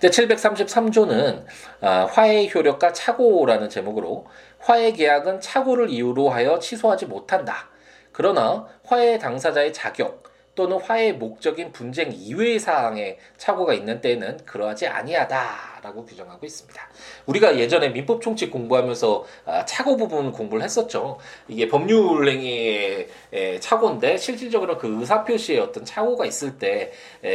제 0.00 0.08
733조는 0.08 1.44
화해 1.80 2.50
효력과 2.52 2.92
착오라는 2.92 3.70
제목으로 3.70 4.26
화해 4.58 4.92
계약은 4.92 5.40
착오를 5.40 5.88
이유로 5.88 6.30
하여 6.30 6.58
취소하지 6.58 7.06
못한다. 7.06 7.68
그러나 8.10 8.66
화해 8.84 9.18
당사자의 9.18 9.72
자격 9.72 10.24
또는 10.54 10.80
화해의 10.80 11.14
목적인 11.14 11.72
분쟁 11.72 12.12
이외의 12.12 12.58
사항에 12.58 13.18
착오가 13.36 13.74
있는 13.74 14.00
때에는 14.00 14.38
그러하지 14.44 14.86
아니하다라고 14.86 16.04
규정하고 16.04 16.46
있습니다. 16.46 16.88
우리가 17.26 17.58
예전에 17.58 17.90
민법 17.90 18.22
총칙 18.22 18.50
공부하면서 18.50 19.24
아, 19.46 19.64
착오 19.64 19.96
부분 19.96 20.32
공부를 20.32 20.64
했었죠. 20.64 21.18
이게 21.48 21.68
법률 21.68 22.28
행위의 22.28 23.08
착오인데 23.60 24.16
실질적으로 24.16 24.78
그 24.78 25.00
의사 25.00 25.24
표시에 25.24 25.58
어떤 25.58 25.84
착오가 25.84 26.26
있을 26.26 26.58
때 26.58 26.92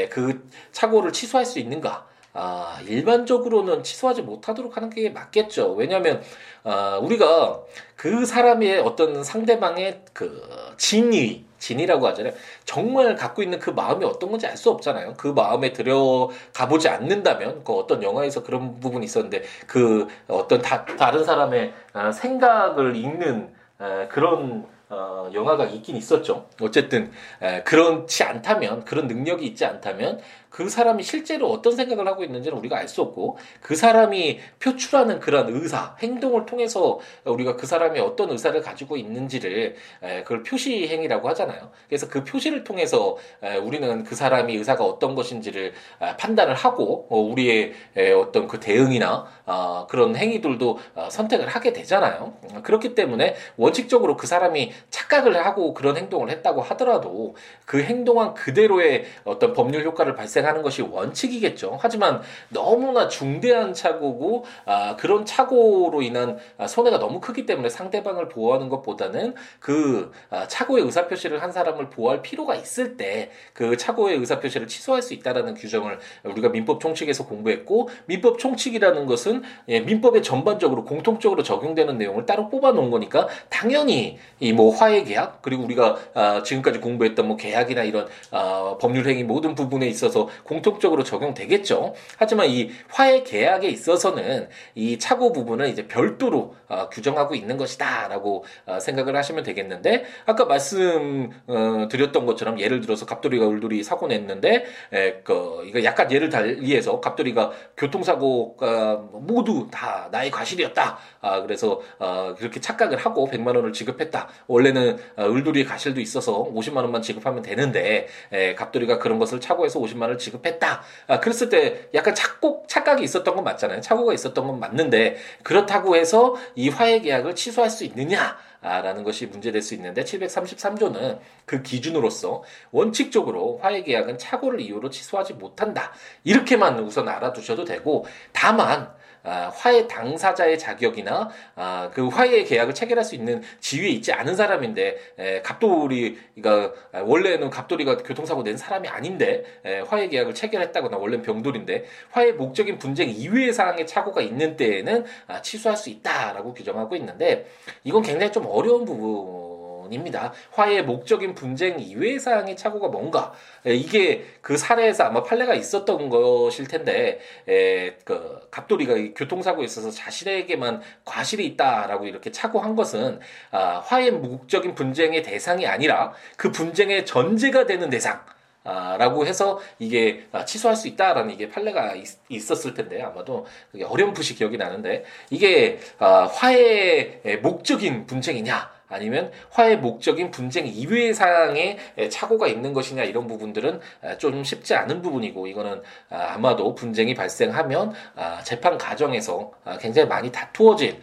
그 0.10 0.48
착오를 0.72 1.12
취소할 1.14 1.46
수 1.46 1.60
있는가? 1.60 2.09
아, 2.41 2.79
일반적으로는 2.88 3.84
취소하지 3.84 4.22
못하도록 4.22 4.77
하는 4.77 4.89
게 4.89 5.10
맞겠죠. 5.10 5.74
왜냐하면 5.74 6.22
아, 6.63 6.98
우리가 7.01 7.60
그 7.98 8.25
사람의 8.25 8.79
어떤 8.79 9.24
상대방의 9.24 10.03
그 10.13 10.41
진위 10.77 11.46
진이라고 11.58 12.08
하잖아요. 12.08 12.34
정말 12.63 13.15
갖고 13.15 13.43
있는 13.43 13.60
그 13.60 13.69
마음이 13.72 14.05
어떤 14.05 14.31
건지 14.31 14.48
알 14.48 14.55
수 14.55 14.69
없잖아요. 14.72 15.15
그 15.17 15.27
마음에 15.27 15.74
들어가 15.74 16.67
보지 16.69 16.88
않는다면 16.88 17.63
그 17.65 17.74
어떤 17.74 18.01
영화에서 18.03 18.43
그런 18.43 18.79
부분이 18.79 19.05
있었는데 19.05 19.43
그 19.67 20.08
어떤 20.27 20.62
다, 20.62 20.86
다른 20.86 21.24
사람의 21.25 21.74
아, 21.93 22.12
생각을 22.12 22.96
읽는 22.96 23.53
아, 23.79 24.08
그런 24.10 24.65
어, 24.89 25.29
영화가 25.34 25.65
있긴 25.65 25.96
있었죠. 25.98 26.48
어쨌든 26.62 27.12
에, 27.41 27.62
그렇지 27.63 28.24
않다면 28.24 28.86
그런 28.86 29.08
능력이 29.08 29.46
있지 29.46 29.63
않다면 29.65 30.19
그 30.50 30.67
사람이 30.67 31.03
실제로 31.03 31.50
어떤 31.51 31.75
생각을 31.75 32.08
하고 32.08 32.24
있는지는 32.24 32.58
우리가 32.58 32.77
알 32.77 32.89
수 32.89 33.03
없고 33.03 33.38
그 33.62 33.75
사람이 33.75 34.39
표출하는 34.60 35.19
그런 35.19 35.48
의사, 35.50 35.96
행동을 36.01 36.48
통해서 36.48 37.00
우리가 37.24 37.55
그 37.55 37.67
사람이 37.67 38.00
어떤 38.00 38.31
의사를 38.31 38.60
가지고 38.62 38.98
있는지를 38.98 39.75
그걸 40.24 40.41
표시 40.41 40.88
행위라고 40.88 41.29
하잖아요. 41.29 41.69
그래서 41.88 42.10
그 42.10 42.24
표시를 42.24 42.63
통해서 42.63 43.17
우리는 43.62 44.03
그 44.03 44.15
사람이 44.15 44.55
의사가 44.55 44.84
어떤 44.84 45.13
것인지를 45.13 45.74
판단을 46.17 46.55
하고 46.55 47.05
어, 47.12 47.19
우리의 47.19 47.74
어떤 48.19 48.48
그 48.48 48.60
대응이나 48.60 49.27
아, 49.46 49.86
그런 49.89 50.15
행위들도 50.15 50.79
어, 50.96 51.10
선택을 51.12 51.48
하게 51.48 51.74
되잖아요. 51.74 52.34
그렇기 52.63 52.96
때문에 52.96 53.36
원칙적으로 53.58 54.17
그 54.17 54.25
사람이 54.25 54.72
착각을 54.90 55.46
하고 55.46 55.74
그런 55.74 55.98
행동을 55.98 56.30
했다고 56.30 56.62
하더라도 56.62 57.36
그 57.66 57.82
행동한 57.82 58.34
그대로의 58.34 59.06
어떤 59.26 59.54
법률 59.54 59.84
효과를 59.84 60.16
발생 60.16 60.30
발생하는 60.40 60.62
것이 60.62 60.82
원칙이겠죠. 60.82 61.78
하지만 61.82 62.22
너무나 62.50 63.08
중대한 63.08 63.74
착오고 63.74 64.46
아, 64.66 64.96
그런 64.96 65.26
착오로 65.26 66.02
인한 66.02 66.38
아, 66.58 66.68
손해가 66.68 67.00
너무 67.00 67.20
크기 67.20 67.46
때문에 67.46 67.70
상대방을 67.70 68.30
보호하는 68.30 68.70
것보다는 68.70 69.36
그 69.60 70.12
아, 70.30 70.48
착오의 70.48 70.84
의사표시를 70.86 71.42
한 71.42 71.52
사람을 71.52 71.90
보호할 71.90 72.22
필요가 72.22 72.56
있을 72.56 72.98
때 72.98 73.32
그 73.54 73.76
착오의 73.78 74.18
의사표시를 74.18 74.68
취소할 74.68 75.02
수 75.02 75.14
있다라는 75.14 75.56
규정을 75.56 76.00
우리가 76.24 76.50
민법 76.50 76.80
총칙에서 76.80 77.26
공부했고 77.26 77.90
민법 78.06 78.40
총칙이라는 78.40 79.06
것은 79.06 79.44
예, 79.68 79.80
민법에 79.82 80.22
전반적으로 80.22 80.86
공통적으로 80.86 81.44
적용되는 81.44 81.98
내용을 81.98 82.26
따로 82.26 82.50
뽑아 82.50 82.72
놓은 82.72 82.90
거니까 82.92 83.28
당연히 83.50 84.18
이뭐 84.40 84.69
화해 84.72 85.04
계약 85.04 85.42
그리고 85.42 85.64
우리가 85.64 85.98
아, 86.14 86.44
지금까지 86.44 86.80
공부했던 86.80 87.28
뭐 87.28 87.38
계약이나 87.38 87.84
이런 87.84 88.08
아, 88.32 88.78
법률 88.80 89.08
행위 89.08 89.24
모든 89.24 89.56
부분에 89.56 89.88
있어서 89.88 90.30
공통적으로 90.44 91.04
적용되겠죠. 91.04 91.94
하지만 92.18 92.48
이 92.48 92.72
화해 92.90 93.24
계약에 93.24 93.68
있어서는 93.70 94.50
이 94.76 94.98
착오 94.98 95.32
부분을 95.32 95.70
이제 95.70 95.88
별도로 95.88 96.56
어, 96.68 96.90
규정하고 96.90 97.36
있는 97.36 97.58
것이다라고 97.58 98.46
어, 98.66 98.80
생각을 98.80 99.16
하시면 99.16 99.44
되겠는데 99.44 100.06
아까 100.26 100.46
말씀 100.46 101.32
어, 101.48 101.88
드렸던 101.90 102.26
것처럼 102.26 102.60
예를 102.60 102.82
들어서 102.82 103.06
갑돌이가 103.06 103.46
울돌이 103.46 103.84
사고 103.84 104.08
냈는데 104.08 104.66
에, 104.94 105.14
그 105.24 105.64
이거 105.66 105.84
약간 105.84 106.12
예를 106.12 106.30
달리해서 106.30 107.00
갑돌이가 107.00 107.52
교통사고가 107.78 109.04
모두 109.14 109.68
다 109.72 110.10
나의 110.12 110.32
과실이었다. 110.32 110.98
아, 111.22 111.42
그래서 111.42 111.82
어, 111.98 112.36
그렇게 112.38 112.60
착각을 112.60 112.98
하고 112.98 113.28
100만 113.30 113.56
원을 113.56 113.74
지급했다. 113.74 114.28
원래는 114.60 114.98
어, 115.18 115.25
울돌이의 115.25 115.66
과실도 115.66 116.00
있어서 116.01 116.46
50만 116.54 116.78
원만 116.78 117.01
지급하면 117.01 117.42
되는데 117.42 118.08
에, 118.32 118.56
갑돌이가 118.56 119.00
그런 119.00 119.20
것을 119.20 119.39
착오해서 119.39 119.80
50만 119.80 120.04
원을 120.04 120.18
지급했다. 120.18 120.82
아, 121.08 121.20
그랬을 121.20 121.50
때 121.50 121.89
약간 121.94 122.13
착곡, 122.13 122.68
착각이 122.68 123.04
있었던 123.04 123.36
건 123.36 123.44
맞잖아요. 123.44 123.82
착오가 123.82 124.13
있었던 124.13 124.46
건 124.46 124.60
맞는데 124.60 125.18
그렇다고 125.44 125.96
해서 125.96 126.36
이 126.56 126.70
화해 126.70 127.00
계약을 127.01 127.36
취소할 127.36 127.70
수 127.70 127.84
있느냐? 127.86 128.38
아, 128.62 128.82
라는 128.82 129.04
것이 129.04 129.25
문제될 129.25 129.62
수 129.62 129.74
있는데 129.75 130.04
733조는 130.04 131.20
그 131.46 131.62
기준으로서 131.62 132.44
원칙적으로 132.72 133.60
화해 133.62 133.84
계약은 133.84 134.18
착오를 134.18 134.60
이유로 134.60 134.89
취소하지 134.89 135.36
못한다. 135.36 135.94
이렇게만 136.25 136.80
우선 136.80 137.08
알아두셔도 137.08 137.63
되고 137.63 138.06
다만 138.34 138.92
아, 139.24 139.52
화해 139.54 139.88
당사자의 139.88 140.58
자격이나 140.58 141.30
아, 141.56 141.90
그 141.94 142.08
화해 142.08 142.44
계약을 142.44 142.74
체결할 142.74 143.04
수 143.04 143.16
있는 143.16 143.42
지위에 143.60 143.90
있지 143.90 144.14
않은 144.14 144.36
사람인데 144.36 144.98
에, 145.18 145.42
갑돌이가 145.42 146.74
아, 146.94 147.00
원래는 147.02 147.50
갑돌이가 147.50 147.98
교통사고 147.98 148.44
낸 148.44 148.58
사람이 148.58 148.88
아닌데 148.88 149.44
에, 149.66 149.80
화해 149.82 150.08
계약을 150.08 150.34
체결했다거나 150.34 150.98
원래는 150.98 151.24
병돌인데 151.24 151.86
화해 152.12 152.32
목적인 152.32 152.80
분쟁 152.80 153.10
이외의 153.10 153.54
사항에 153.54 153.86
착오가 153.86 154.22
있는 154.22 154.56
때에는 154.56 155.06
아, 155.28 155.42
취소할 155.42 155.78
수 155.78 155.90
있다라고 155.90 156.54
규정하고 156.54 156.96
있는데 156.96 157.48
이건 157.84 158.02
굉장히 158.02 158.32
좀 158.32 158.46
어려운 158.46 158.86
부분. 158.86 159.49
입니다. 159.93 160.34
화해의 160.51 160.84
목적인 160.84 161.36
분쟁 161.36 161.79
이외의 161.79 162.19
사항의 162.19 162.58
착오가 162.58 162.88
뭔가 162.88 163.34
에, 163.65 163.74
이게 163.75 164.25
그 164.41 164.58
사례에서 164.58 165.05
아마 165.05 165.24
판례가 165.24 165.53
있었던 165.53 166.10
것일 166.10 166.67
텐데 166.67 167.19
에, 167.48 167.91
그 168.03 168.48
갑돌이가 168.51 168.96
교통사고에 169.15 169.65
있어서 169.65 169.91
자신에게만 169.91 170.81
과실이 171.05 171.46
있다라고 171.46 172.05
이렇게 172.05 172.31
착오한 172.31 172.75
것은 172.75 173.19
아, 173.51 173.79
화해 173.86 174.12
목적인 174.12 174.75
분쟁의 174.75 175.24
대상이 175.24 175.67
아니라 175.67 176.13
그 176.38 176.51
분쟁의 176.51 177.05
전제가 177.05 177.65
되는 177.65 177.89
대상. 177.89 178.24
아, 178.63 178.98
라고 178.98 179.25
해서 179.25 179.60
이게 179.79 180.27
아, 180.31 180.46
취소할 180.46 180.75
수 180.75 180.88
있다라는 180.88 181.34
이게 181.34 181.50
판례가 181.50 181.96
있, 181.96 182.51
었을 182.51 182.74
텐데 182.74 183.01
아마도 183.01 183.46
그게 183.72 183.84
어렴풋이 183.84 184.36
기억이 184.36 184.58
나는데 184.58 185.05
이게 185.29 185.79
아, 185.98 186.29
화해의 186.31 187.39
목적인 187.41 188.05
분쟁이냐 188.05 188.79
아니면 188.89 189.31
화해 189.51 189.75
목적인 189.75 190.31
분쟁 190.31 190.67
이외의 190.67 191.13
사항에 191.13 191.77
착오가 192.10 192.48
있는 192.48 192.74
것이냐 192.74 193.03
이런 193.03 193.27
부분들은 193.27 193.79
좀 194.17 194.43
쉽지 194.43 194.75
않은 194.75 195.01
부분이고 195.01 195.48
이거는 195.48 195.81
아, 196.10 196.34
아마도 196.34 196.75
분쟁이 196.75 197.13
발생하면 197.13 197.93
아, 198.15 198.41
재판 198.43 198.77
과정에서 198.77 199.51
아, 199.63 199.77
굉장히 199.77 200.08
많이 200.08 200.31
다투어진 200.31 201.00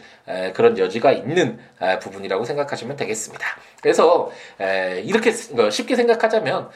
그런 0.54 0.76
여지가 0.76 1.12
있는 1.12 1.58
부분이라고 2.00 2.44
생각하시면 2.44 2.96
되겠습니다. 2.96 3.46
그래서 3.80 4.30
이렇게 5.04 5.32
뭐 5.52 5.70
쉽게 5.70 5.96
생각하자면 5.96 6.68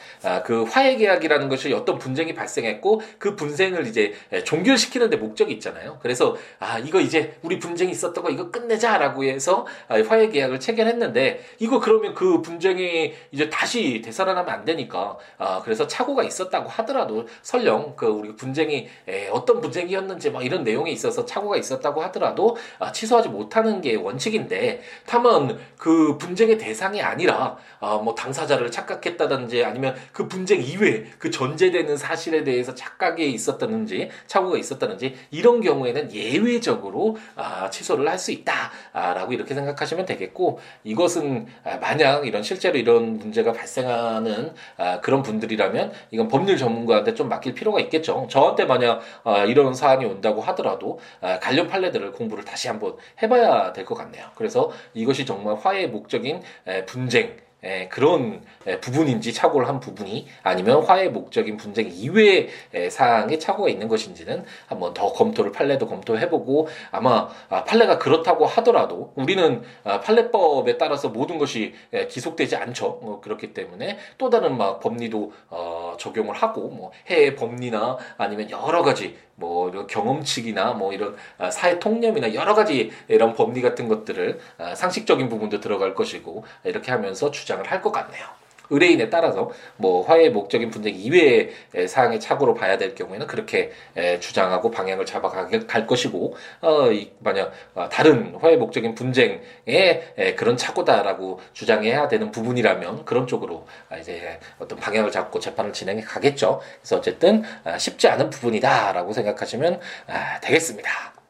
그 0.45 0.63
화해 0.63 0.95
계약이라는 0.95 1.49
것이 1.49 1.73
어떤 1.73 1.99
분쟁이 1.99 2.33
발생했고 2.33 3.01
그 3.17 3.35
분쟁을 3.35 3.85
이제 3.87 4.13
종결시키는데 4.45 5.17
목적이 5.17 5.53
있잖아요. 5.53 5.99
그래서 6.01 6.37
아 6.59 6.79
이거 6.79 7.01
이제 7.01 7.35
우리 7.41 7.59
분쟁이 7.59 7.91
있었던 7.91 8.23
거 8.23 8.29
이거 8.29 8.49
끝내자라고 8.49 9.25
해서 9.25 9.67
화해 10.07 10.29
계약을 10.29 10.59
체결했는데 10.59 11.43
이거 11.59 11.79
그러면 11.79 12.13
그 12.13 12.41
분쟁이 12.41 13.13
이제 13.31 13.49
다시 13.49 14.01
되살아나면 14.01 14.53
안 14.53 14.65
되니까 14.65 15.17
그래서 15.63 15.87
착오가 15.87 16.23
있었다고 16.23 16.69
하더라도 16.69 17.27
설령 17.41 17.95
그 17.95 18.05
우리 18.05 18.35
분쟁이 18.35 18.87
어떤 19.31 19.59
분쟁이었는지 19.61 20.31
막 20.31 20.45
이런 20.45 20.63
내용에 20.63 20.89
있어서 20.91 21.25
착오가 21.25 21.57
있었다고 21.57 22.01
하더라도 22.03 22.55
취소하지 22.93 23.29
못 23.29 23.41
못하는 23.51 23.81
게 23.81 23.95
원칙인데 23.95 24.81
다만 25.05 25.59
그 25.77 26.17
분쟁의 26.17 26.57
대상이 26.57 27.00
아니라 27.01 27.57
어, 27.79 27.99
뭐 27.99 28.15
당사자를 28.15 28.71
착각했다든지 28.71 29.63
아니면 29.65 29.95
그 30.11 30.27
분쟁 30.27 30.61
이외에 30.61 31.05
그 31.17 31.31
전제되는 31.31 31.97
사실에 31.97 32.43
대해서 32.43 32.73
착각이 32.75 33.31
있었다든지 33.31 34.09
착오가 34.27 34.57
있었다든지 34.57 35.15
이런 35.31 35.61
경우에는 35.61 36.13
예외적으로 36.13 37.17
아, 37.35 37.69
취소를 37.69 38.07
할 38.07 38.21
수 38.21 38.31
있다라고 38.31 39.33
이렇게 39.33 39.55
생각하시면 39.55 40.05
되겠고 40.05 40.59
이것은 40.83 41.47
아, 41.63 41.77
만약 41.77 42.27
이런 42.27 42.43
실제로 42.43 42.77
이런 42.77 43.17
문제가 43.17 43.51
발생하는 43.51 44.53
아, 44.77 44.99
그런 45.01 45.23
분들이라면 45.23 45.91
이건 46.11 46.27
법률 46.27 46.55
전문가한테 46.57 47.15
좀 47.15 47.27
맡길 47.27 47.55
필요가 47.55 47.79
있겠죠. 47.79 48.27
저한테 48.29 48.65
만약 48.65 49.01
아, 49.23 49.45
이런 49.45 49.73
사안이 49.73 50.05
온다고 50.05 50.41
하더라도 50.41 50.99
아, 51.19 51.39
관련 51.39 51.67
판례들을 51.67 52.11
공부를 52.11 52.45
다시 52.45 52.67
한번 52.67 52.95
해 53.23 53.31
해봐야 53.31 53.71
될 53.73 53.85
것 53.85 53.95
같네요. 53.95 54.25
그래서 54.35 54.71
이것이 54.93 55.25
정말 55.25 55.55
화해의 55.55 55.89
목적인 55.89 56.41
분쟁, 56.85 57.35
에, 57.63 57.87
그런 57.89 58.41
에, 58.65 58.79
부분인지 58.79 59.33
착오를 59.33 59.67
한 59.67 59.79
부분이 59.79 60.27
아니면 60.41 60.83
화해 60.83 61.09
목적인 61.09 61.57
분쟁 61.57 61.89
이외의 61.91 62.49
에, 62.73 62.89
사항에 62.89 63.37
착오가 63.37 63.69
있는 63.69 63.87
것인지는 63.87 64.43
한번 64.67 64.93
더 64.95 65.13
검토를 65.13 65.51
판례도 65.51 65.87
검토해보고 65.87 66.67
아마 66.89 67.29
아, 67.49 67.63
판례가 67.63 67.99
그렇다고 67.99 68.45
하더라도 68.47 69.13
우리는 69.15 69.61
아, 69.83 69.99
판례법에 69.99 70.77
따라서 70.77 71.09
모든 71.09 71.37
것이 71.37 71.75
에, 71.93 72.07
기속되지 72.07 72.55
않죠. 72.55 72.85
어, 72.85 73.21
그렇기 73.23 73.53
때문에 73.53 73.99
또 74.17 74.31
다른 74.31 74.57
막 74.57 74.79
법리도 74.79 75.31
어, 75.49 75.95
적용을 75.99 76.35
하고 76.35 76.69
뭐 76.69 76.91
해외 77.07 77.35
법리나 77.35 77.97
아니면 78.17 78.49
여러 78.49 78.81
가지 78.81 79.17
뭐 79.41 79.69
경험칙이나 79.87 80.73
뭐 80.73 80.93
이런 80.93 81.15
아, 81.37 81.51
사회 81.51 81.79
통념이나 81.79 82.33
여러 82.33 82.53
가지 82.55 82.91
이런 83.09 83.33
법리 83.33 83.61
같은 83.61 83.87
것들을 83.89 84.39
아, 84.59 84.75
상식적인 84.75 85.27
부분도 85.29 85.59
들어갈 85.59 85.93
것이고 85.95 86.45
이렇게 86.63 86.91
하면서 86.91 87.31
주장을 87.31 87.65
할 87.69 87.81
것 87.81 87.91
같네요. 87.91 88.40
의뢰인에 88.71 89.09
따라서 89.09 89.51
뭐 89.77 90.03
화해 90.03 90.29
목적인 90.29 90.71
분쟁 90.71 90.95
이외의 90.95 91.51
사항의 91.87 92.19
착오로 92.19 92.55
봐야 92.55 92.77
될 92.77 92.95
경우에는 92.95 93.27
그렇게 93.27 93.71
주장하고 94.19 94.71
방향을 94.71 95.05
잡아갈 95.05 95.87
것이고 95.87 96.35
어 96.61 96.89
만약 97.19 97.51
어, 97.75 97.87
다른 97.89 98.35
화해 98.39 98.55
목적인 98.55 98.95
분쟁에 98.95 100.31
그런 100.35 100.57
착오다라고 100.57 101.39
주장해야 101.53 102.07
되는 102.07 102.31
부분이라면 102.31 103.05
그런 103.05 103.27
쪽으로 103.27 103.67
아, 103.89 103.97
이제 103.97 104.39
어떤 104.59 104.79
방향을 104.79 105.11
잡고 105.11 105.39
재판을 105.39 105.73
진행해 105.73 106.01
가겠죠. 106.01 106.61
그래서 106.79 106.97
어쨌든 106.97 107.43
아, 107.63 107.77
쉽지 107.77 108.07
않은 108.07 108.29
부분이다라고 108.29 109.13
생각하시면 109.13 109.79
아, 110.07 110.39
되겠습니다. 110.39 111.20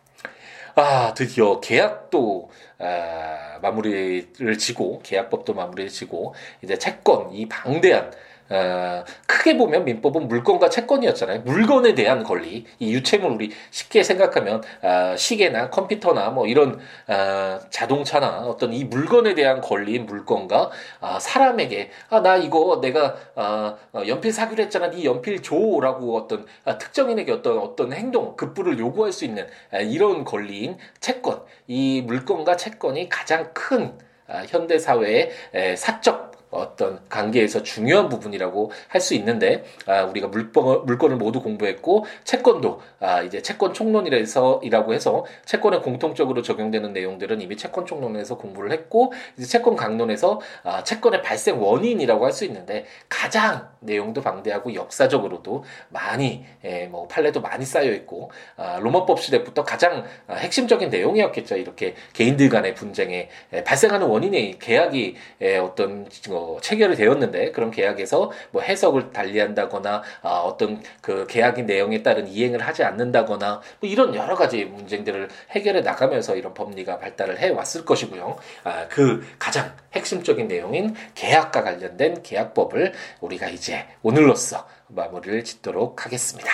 아 0.75 1.13
드디어 1.13 1.59
계약도 1.59 2.49
아, 2.79 3.59
마무리를 3.61 4.57
지고 4.57 5.01
계약법도 5.03 5.53
마무리를 5.53 5.89
지고 5.89 6.33
이제 6.63 6.77
채권 6.77 7.31
이 7.33 7.47
방대한 7.47 8.11
어, 8.51 9.03
크게 9.27 9.57
보면 9.57 9.85
민법은 9.85 10.27
물건과 10.27 10.69
채권이었잖아요. 10.69 11.41
물건에 11.41 11.95
대한 11.95 12.23
권리, 12.23 12.65
이 12.79 12.93
유체물 12.93 13.31
우리 13.31 13.51
쉽게 13.71 14.03
생각하면 14.03 14.61
어, 14.81 15.15
시계나 15.17 15.69
컴퓨터나 15.69 16.29
뭐 16.29 16.47
이런 16.47 16.79
어, 17.07 17.59
자동차나 17.69 18.41
어떤 18.47 18.73
이 18.73 18.83
물건에 18.83 19.33
대한 19.35 19.61
권리인 19.61 20.05
물건과 20.05 20.71
어, 21.01 21.17
사람에게 21.19 21.89
아 22.09 22.21
나 22.21 22.37
이거 22.37 22.79
내가 22.81 23.15
어, 23.35 23.77
어, 23.93 24.03
연필 24.07 24.31
사기로 24.31 24.61
했잖아, 24.63 24.89
네 24.91 25.03
연필 25.05 25.41
줘라고 25.41 26.15
어떤 26.17 26.45
아, 26.65 26.77
특정인에게 26.77 27.31
어떤 27.31 27.57
어떤 27.57 27.93
행동 27.93 28.35
급부를 28.35 28.77
요구할 28.79 29.11
수 29.11 29.25
있는 29.25 29.47
아, 29.71 29.79
이런 29.79 30.23
권리인 30.23 30.77
채권, 30.99 31.41
이 31.67 32.03
물건과 32.05 32.57
채권이 32.57 33.09
가장 33.09 33.51
큰 33.53 33.97
아, 34.27 34.43
현대 34.47 34.77
사회의 34.77 35.31
사적 35.77 36.31
어떤 36.51 36.99
관계에서 37.09 37.63
중요한 37.63 38.09
부분이라고 38.09 38.71
할 38.87 39.01
수 39.01 39.15
있는데 39.15 39.63
아, 39.87 40.03
우리가 40.03 40.27
물권, 40.27 40.85
물건을 40.85 41.15
모두 41.15 41.41
공부했고 41.41 42.05
채권도 42.23 42.81
아, 42.99 43.23
이제 43.23 43.41
채권 43.41 43.73
총론이라서 43.73 44.61
이라고 44.63 44.93
해서 44.93 45.25
채권에 45.45 45.79
공통적으로 45.79 46.43
적용되는 46.43 46.93
내용들은 46.93 47.41
이미 47.41 47.57
채권 47.57 47.87
총론에서 47.87 48.37
공부를 48.37 48.71
했고 48.71 49.11
이제 49.37 49.47
채권 49.47 49.75
강론에서 49.75 50.39
아, 50.63 50.83
채권의 50.83 51.23
발생 51.23 51.61
원인이라고 51.61 52.25
할 52.25 52.31
수 52.31 52.45
있는데 52.45 52.85
가장 53.09 53.69
내용도 53.81 54.21
방대하고 54.21 54.73
역사적으로도 54.73 55.63
많이 55.89 56.45
예, 56.63 56.85
뭐 56.85 57.07
판례도 57.07 57.41
많이 57.41 57.65
쌓여 57.65 57.91
있고 57.91 58.31
아, 58.55 58.79
로마법 58.79 59.19
시대부터 59.19 59.63
가장 59.63 60.05
아, 60.27 60.35
핵심적인 60.35 60.89
내용이었겠죠. 60.89 61.57
이렇게 61.57 61.95
개인들 62.13 62.49
간의 62.49 62.75
분쟁에 62.75 63.29
예, 63.53 63.63
발생하는 63.63 64.07
원인이 64.07 64.59
계약이 64.59 65.15
예, 65.41 65.57
어떤 65.57 66.07
어, 66.29 66.40
체결이 66.61 66.95
되었는데 66.95 67.51
그런 67.51 67.71
계약에서 67.71 68.31
뭐 68.51 68.61
해석을 68.61 69.11
달리한다거나 69.11 70.03
아, 70.21 70.29
어떤 70.39 70.81
그 71.01 71.25
계약의 71.27 71.65
내용에 71.65 72.03
따른 72.03 72.27
이행을 72.27 72.61
하지 72.61 72.83
않는다거나 72.83 73.61
뭐 73.79 73.89
이런 73.89 74.15
여러 74.15 74.35
가지 74.35 74.65
문제들을 74.65 75.29
해결해 75.51 75.81
나가면서 75.81 76.35
이런 76.35 76.53
법리가 76.53 76.99
발달을 76.99 77.39
해 77.39 77.49
왔을 77.49 77.85
것이고요. 77.85 78.37
아, 78.63 78.87
그 78.89 79.25
가장 79.39 79.73
핵심적인 79.93 80.47
내용인 80.47 80.95
계약과 81.15 81.63
관련된 81.63 82.23
계약법을 82.23 82.93
우리가 83.21 83.47
이제 83.49 83.85
오늘로써 84.01 84.67
마무리를 84.87 85.43
짓도록 85.43 86.05
하겠습니다. 86.05 86.49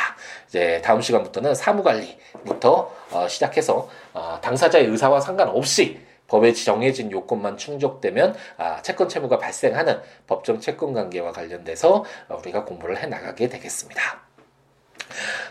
이제 0.48 0.82
다음 0.84 1.02
시간부터는 1.02 1.56
사무관리부터 1.56 2.96
어, 3.12 3.28
시작해서 3.28 3.90
어, 4.14 4.40
당사자의 4.42 4.86
의사와 4.88 5.20
상관없이 5.20 6.07
법에 6.28 6.54
정해진 6.54 7.12
요건만 7.12 7.58
충족되면 7.58 8.36
아, 8.58 8.82
채권 8.82 9.10
채무가 9.10 9.38
발생하는 9.38 10.00
법정 10.28 10.60
채권 10.60 10.94
관계와 10.94 11.32
관련돼서 11.32 12.04
우리가 12.30 12.66
공부를 12.66 13.02
해 13.02 13.08
나가게 13.08 13.50
되겠습니다. 13.50 14.28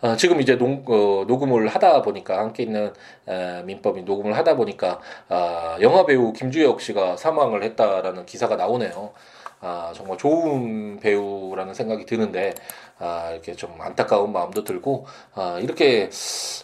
어, 0.00 0.16
지금 0.16 0.40
이제 0.40 0.56
농, 0.56 0.84
어, 0.86 1.24
녹음을 1.26 1.66
하다 1.68 2.02
보니까 2.02 2.38
함께 2.38 2.62
있는 2.62 2.92
에, 3.26 3.62
민법인 3.64 4.04
녹음을 4.04 4.36
하다 4.36 4.54
보니까 4.56 5.00
아, 5.28 5.76
영화 5.80 6.06
배우 6.06 6.32
김주혁 6.32 6.80
씨가 6.80 7.16
사망을 7.16 7.64
했다라는 7.64 8.24
기사가 8.24 8.54
나오네요. 8.56 9.12
아, 9.60 9.92
정말 9.94 10.18
좋은 10.18 11.00
배우라는 11.00 11.74
생각이 11.74 12.06
드는데 12.06 12.54
아, 12.98 13.30
이렇게 13.32 13.54
좀 13.54 13.74
안타까운 13.80 14.32
마음도 14.32 14.64
들고 14.64 15.06
아, 15.34 15.58
이렇게 15.60 16.10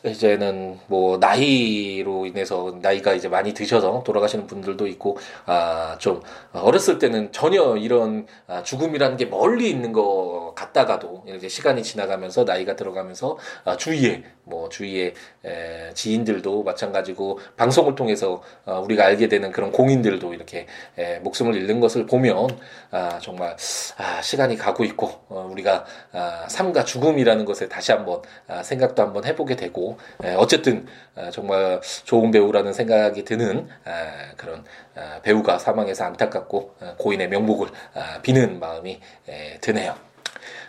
이제는 0.05 0.79
뭐 0.89 1.19
나이로 1.19 2.27
인해서 2.27 2.77
나이가 2.83 3.15
이제 3.15 3.29
많이 3.29 3.55
드셔서 3.55 4.03
돌아가시는 4.05 4.47
분들도 4.47 4.87
있고 4.89 5.17
아, 5.47 5.97
좀 5.99 6.23
어렸을 6.53 6.99
때는 6.99 7.31
전혀 7.33 7.77
이런 7.77 8.27
아, 8.47 8.63
죽음이라는 8.63 9.17
게 9.17 9.27
멀리 9.27 9.71
있는 9.71 9.93
거 9.93 10.45
어, 10.45 10.55
갔다가도 10.55 11.25
이제 11.37 11.49
시간이 11.49 11.83
지나가면서 11.83 12.45
나이가 12.45 12.77
들어가면서 12.77 13.39
아, 13.65 13.77
주위에 13.77 14.23
뭐 14.45 14.69
주위에 14.69 15.15
에, 15.45 15.91
지인들도 15.95 16.63
마찬가지고 16.63 17.39
방송을 17.57 17.95
통해서 17.95 18.43
어, 18.65 18.81
우리가 18.81 19.07
알게 19.07 19.29
되는 19.29 19.51
그런 19.51 19.73
공인들도 19.73 20.35
이렇게 20.35 20.67
에, 20.99 21.19
목숨을 21.21 21.55
잃는 21.55 21.81
것을 21.81 22.07
보면 22.07 22.49
아, 22.91 23.19
정말 23.21 23.57
아, 23.97 24.23
시간이 24.23 24.57
가고 24.57 24.85
있고 24.85 25.11
어, 25.29 25.49
우리가 25.51 25.85
아, 26.13 26.45
삶과 26.49 26.85
죽음이라는 26.85 27.45
것에 27.45 27.69
다시 27.69 27.93
한번 27.93 28.23
아, 28.49 28.63
생각도 28.63 29.03
한번 29.03 29.25
해보게 29.25 29.57
되고 29.57 29.99
에, 30.23 30.35
어쨌든 30.35 30.87
아, 31.15 31.31
정말 31.31 31.81
좋은 32.05 32.31
배우라는 32.31 32.73
생각이 32.73 33.25
드는 33.25 33.69
아, 33.85 34.33
그런 34.37 34.65
아, 34.95 35.21
배우가 35.23 35.59
사망해서 35.59 36.05
안타깝고 36.05 36.75
아, 36.81 36.95
고인의 36.99 37.29
명복을 37.29 37.69
아, 37.95 38.21
비는 38.23 38.61
마음이 38.61 39.01
에, 39.29 39.59
드네요. 39.61 40.14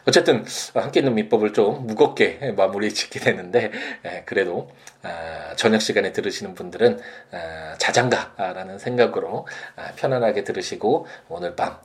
어쨌든 0.07 0.45
함께 0.73 0.99
있는 0.99 1.15
민법을 1.15 1.53
좀 1.53 1.87
무겁게 1.87 2.53
마무리 2.55 2.93
짓게 2.93 3.19
되는데 3.19 3.71
그래도 4.25 4.69
아, 5.01 5.53
저녁 5.55 5.81
시간에 5.81 6.11
들으시는 6.11 6.55
분들은 6.55 6.99
아, 7.31 7.75
자장가라는 7.77 8.79
생각으로 8.79 9.47
아, 9.75 9.91
편안하게 9.95 10.43
들으시고 10.43 11.07
오늘 11.29 11.55
밤 11.55 11.77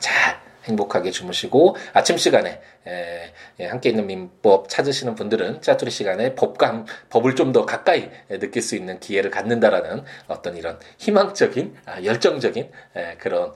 잘 0.00 0.45
행복하게 0.66 1.10
주무시고 1.10 1.76
아침 1.92 2.16
시간에 2.18 2.60
예, 2.86 3.66
함께 3.66 3.88
있는 3.88 4.06
민법 4.06 4.68
찾으시는 4.68 5.14
분들은 5.14 5.62
짜투리 5.62 5.90
시간에 5.90 6.34
법과 6.34 6.84
법을 7.10 7.34
좀 7.34 7.46
더 7.52 7.64
가까이 7.64 8.10
느낄 8.28 8.60
수 8.60 8.74
있는 8.76 8.98
기회를 9.00 9.30
갖는다라는 9.30 10.02
어떤 10.26 10.56
이런 10.56 10.78
희망적인 10.98 11.76
열정적인 12.04 12.70
그런 13.18 13.52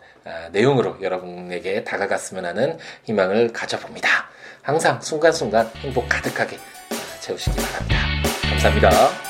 내용으로 0.53 0.97
여러분에게 1.03 1.83
다가갔으면 1.85 2.47
하는 2.47 2.79
희망을 3.05 3.53
가져봅니다. 3.53 4.09
항상 4.63 5.01
순간순간 5.01 5.69
행복 5.79 6.09
가득하게 6.09 6.59
채우시기 7.21 7.57
바랍니다. 7.57 7.99
감사합니다. 8.49 9.30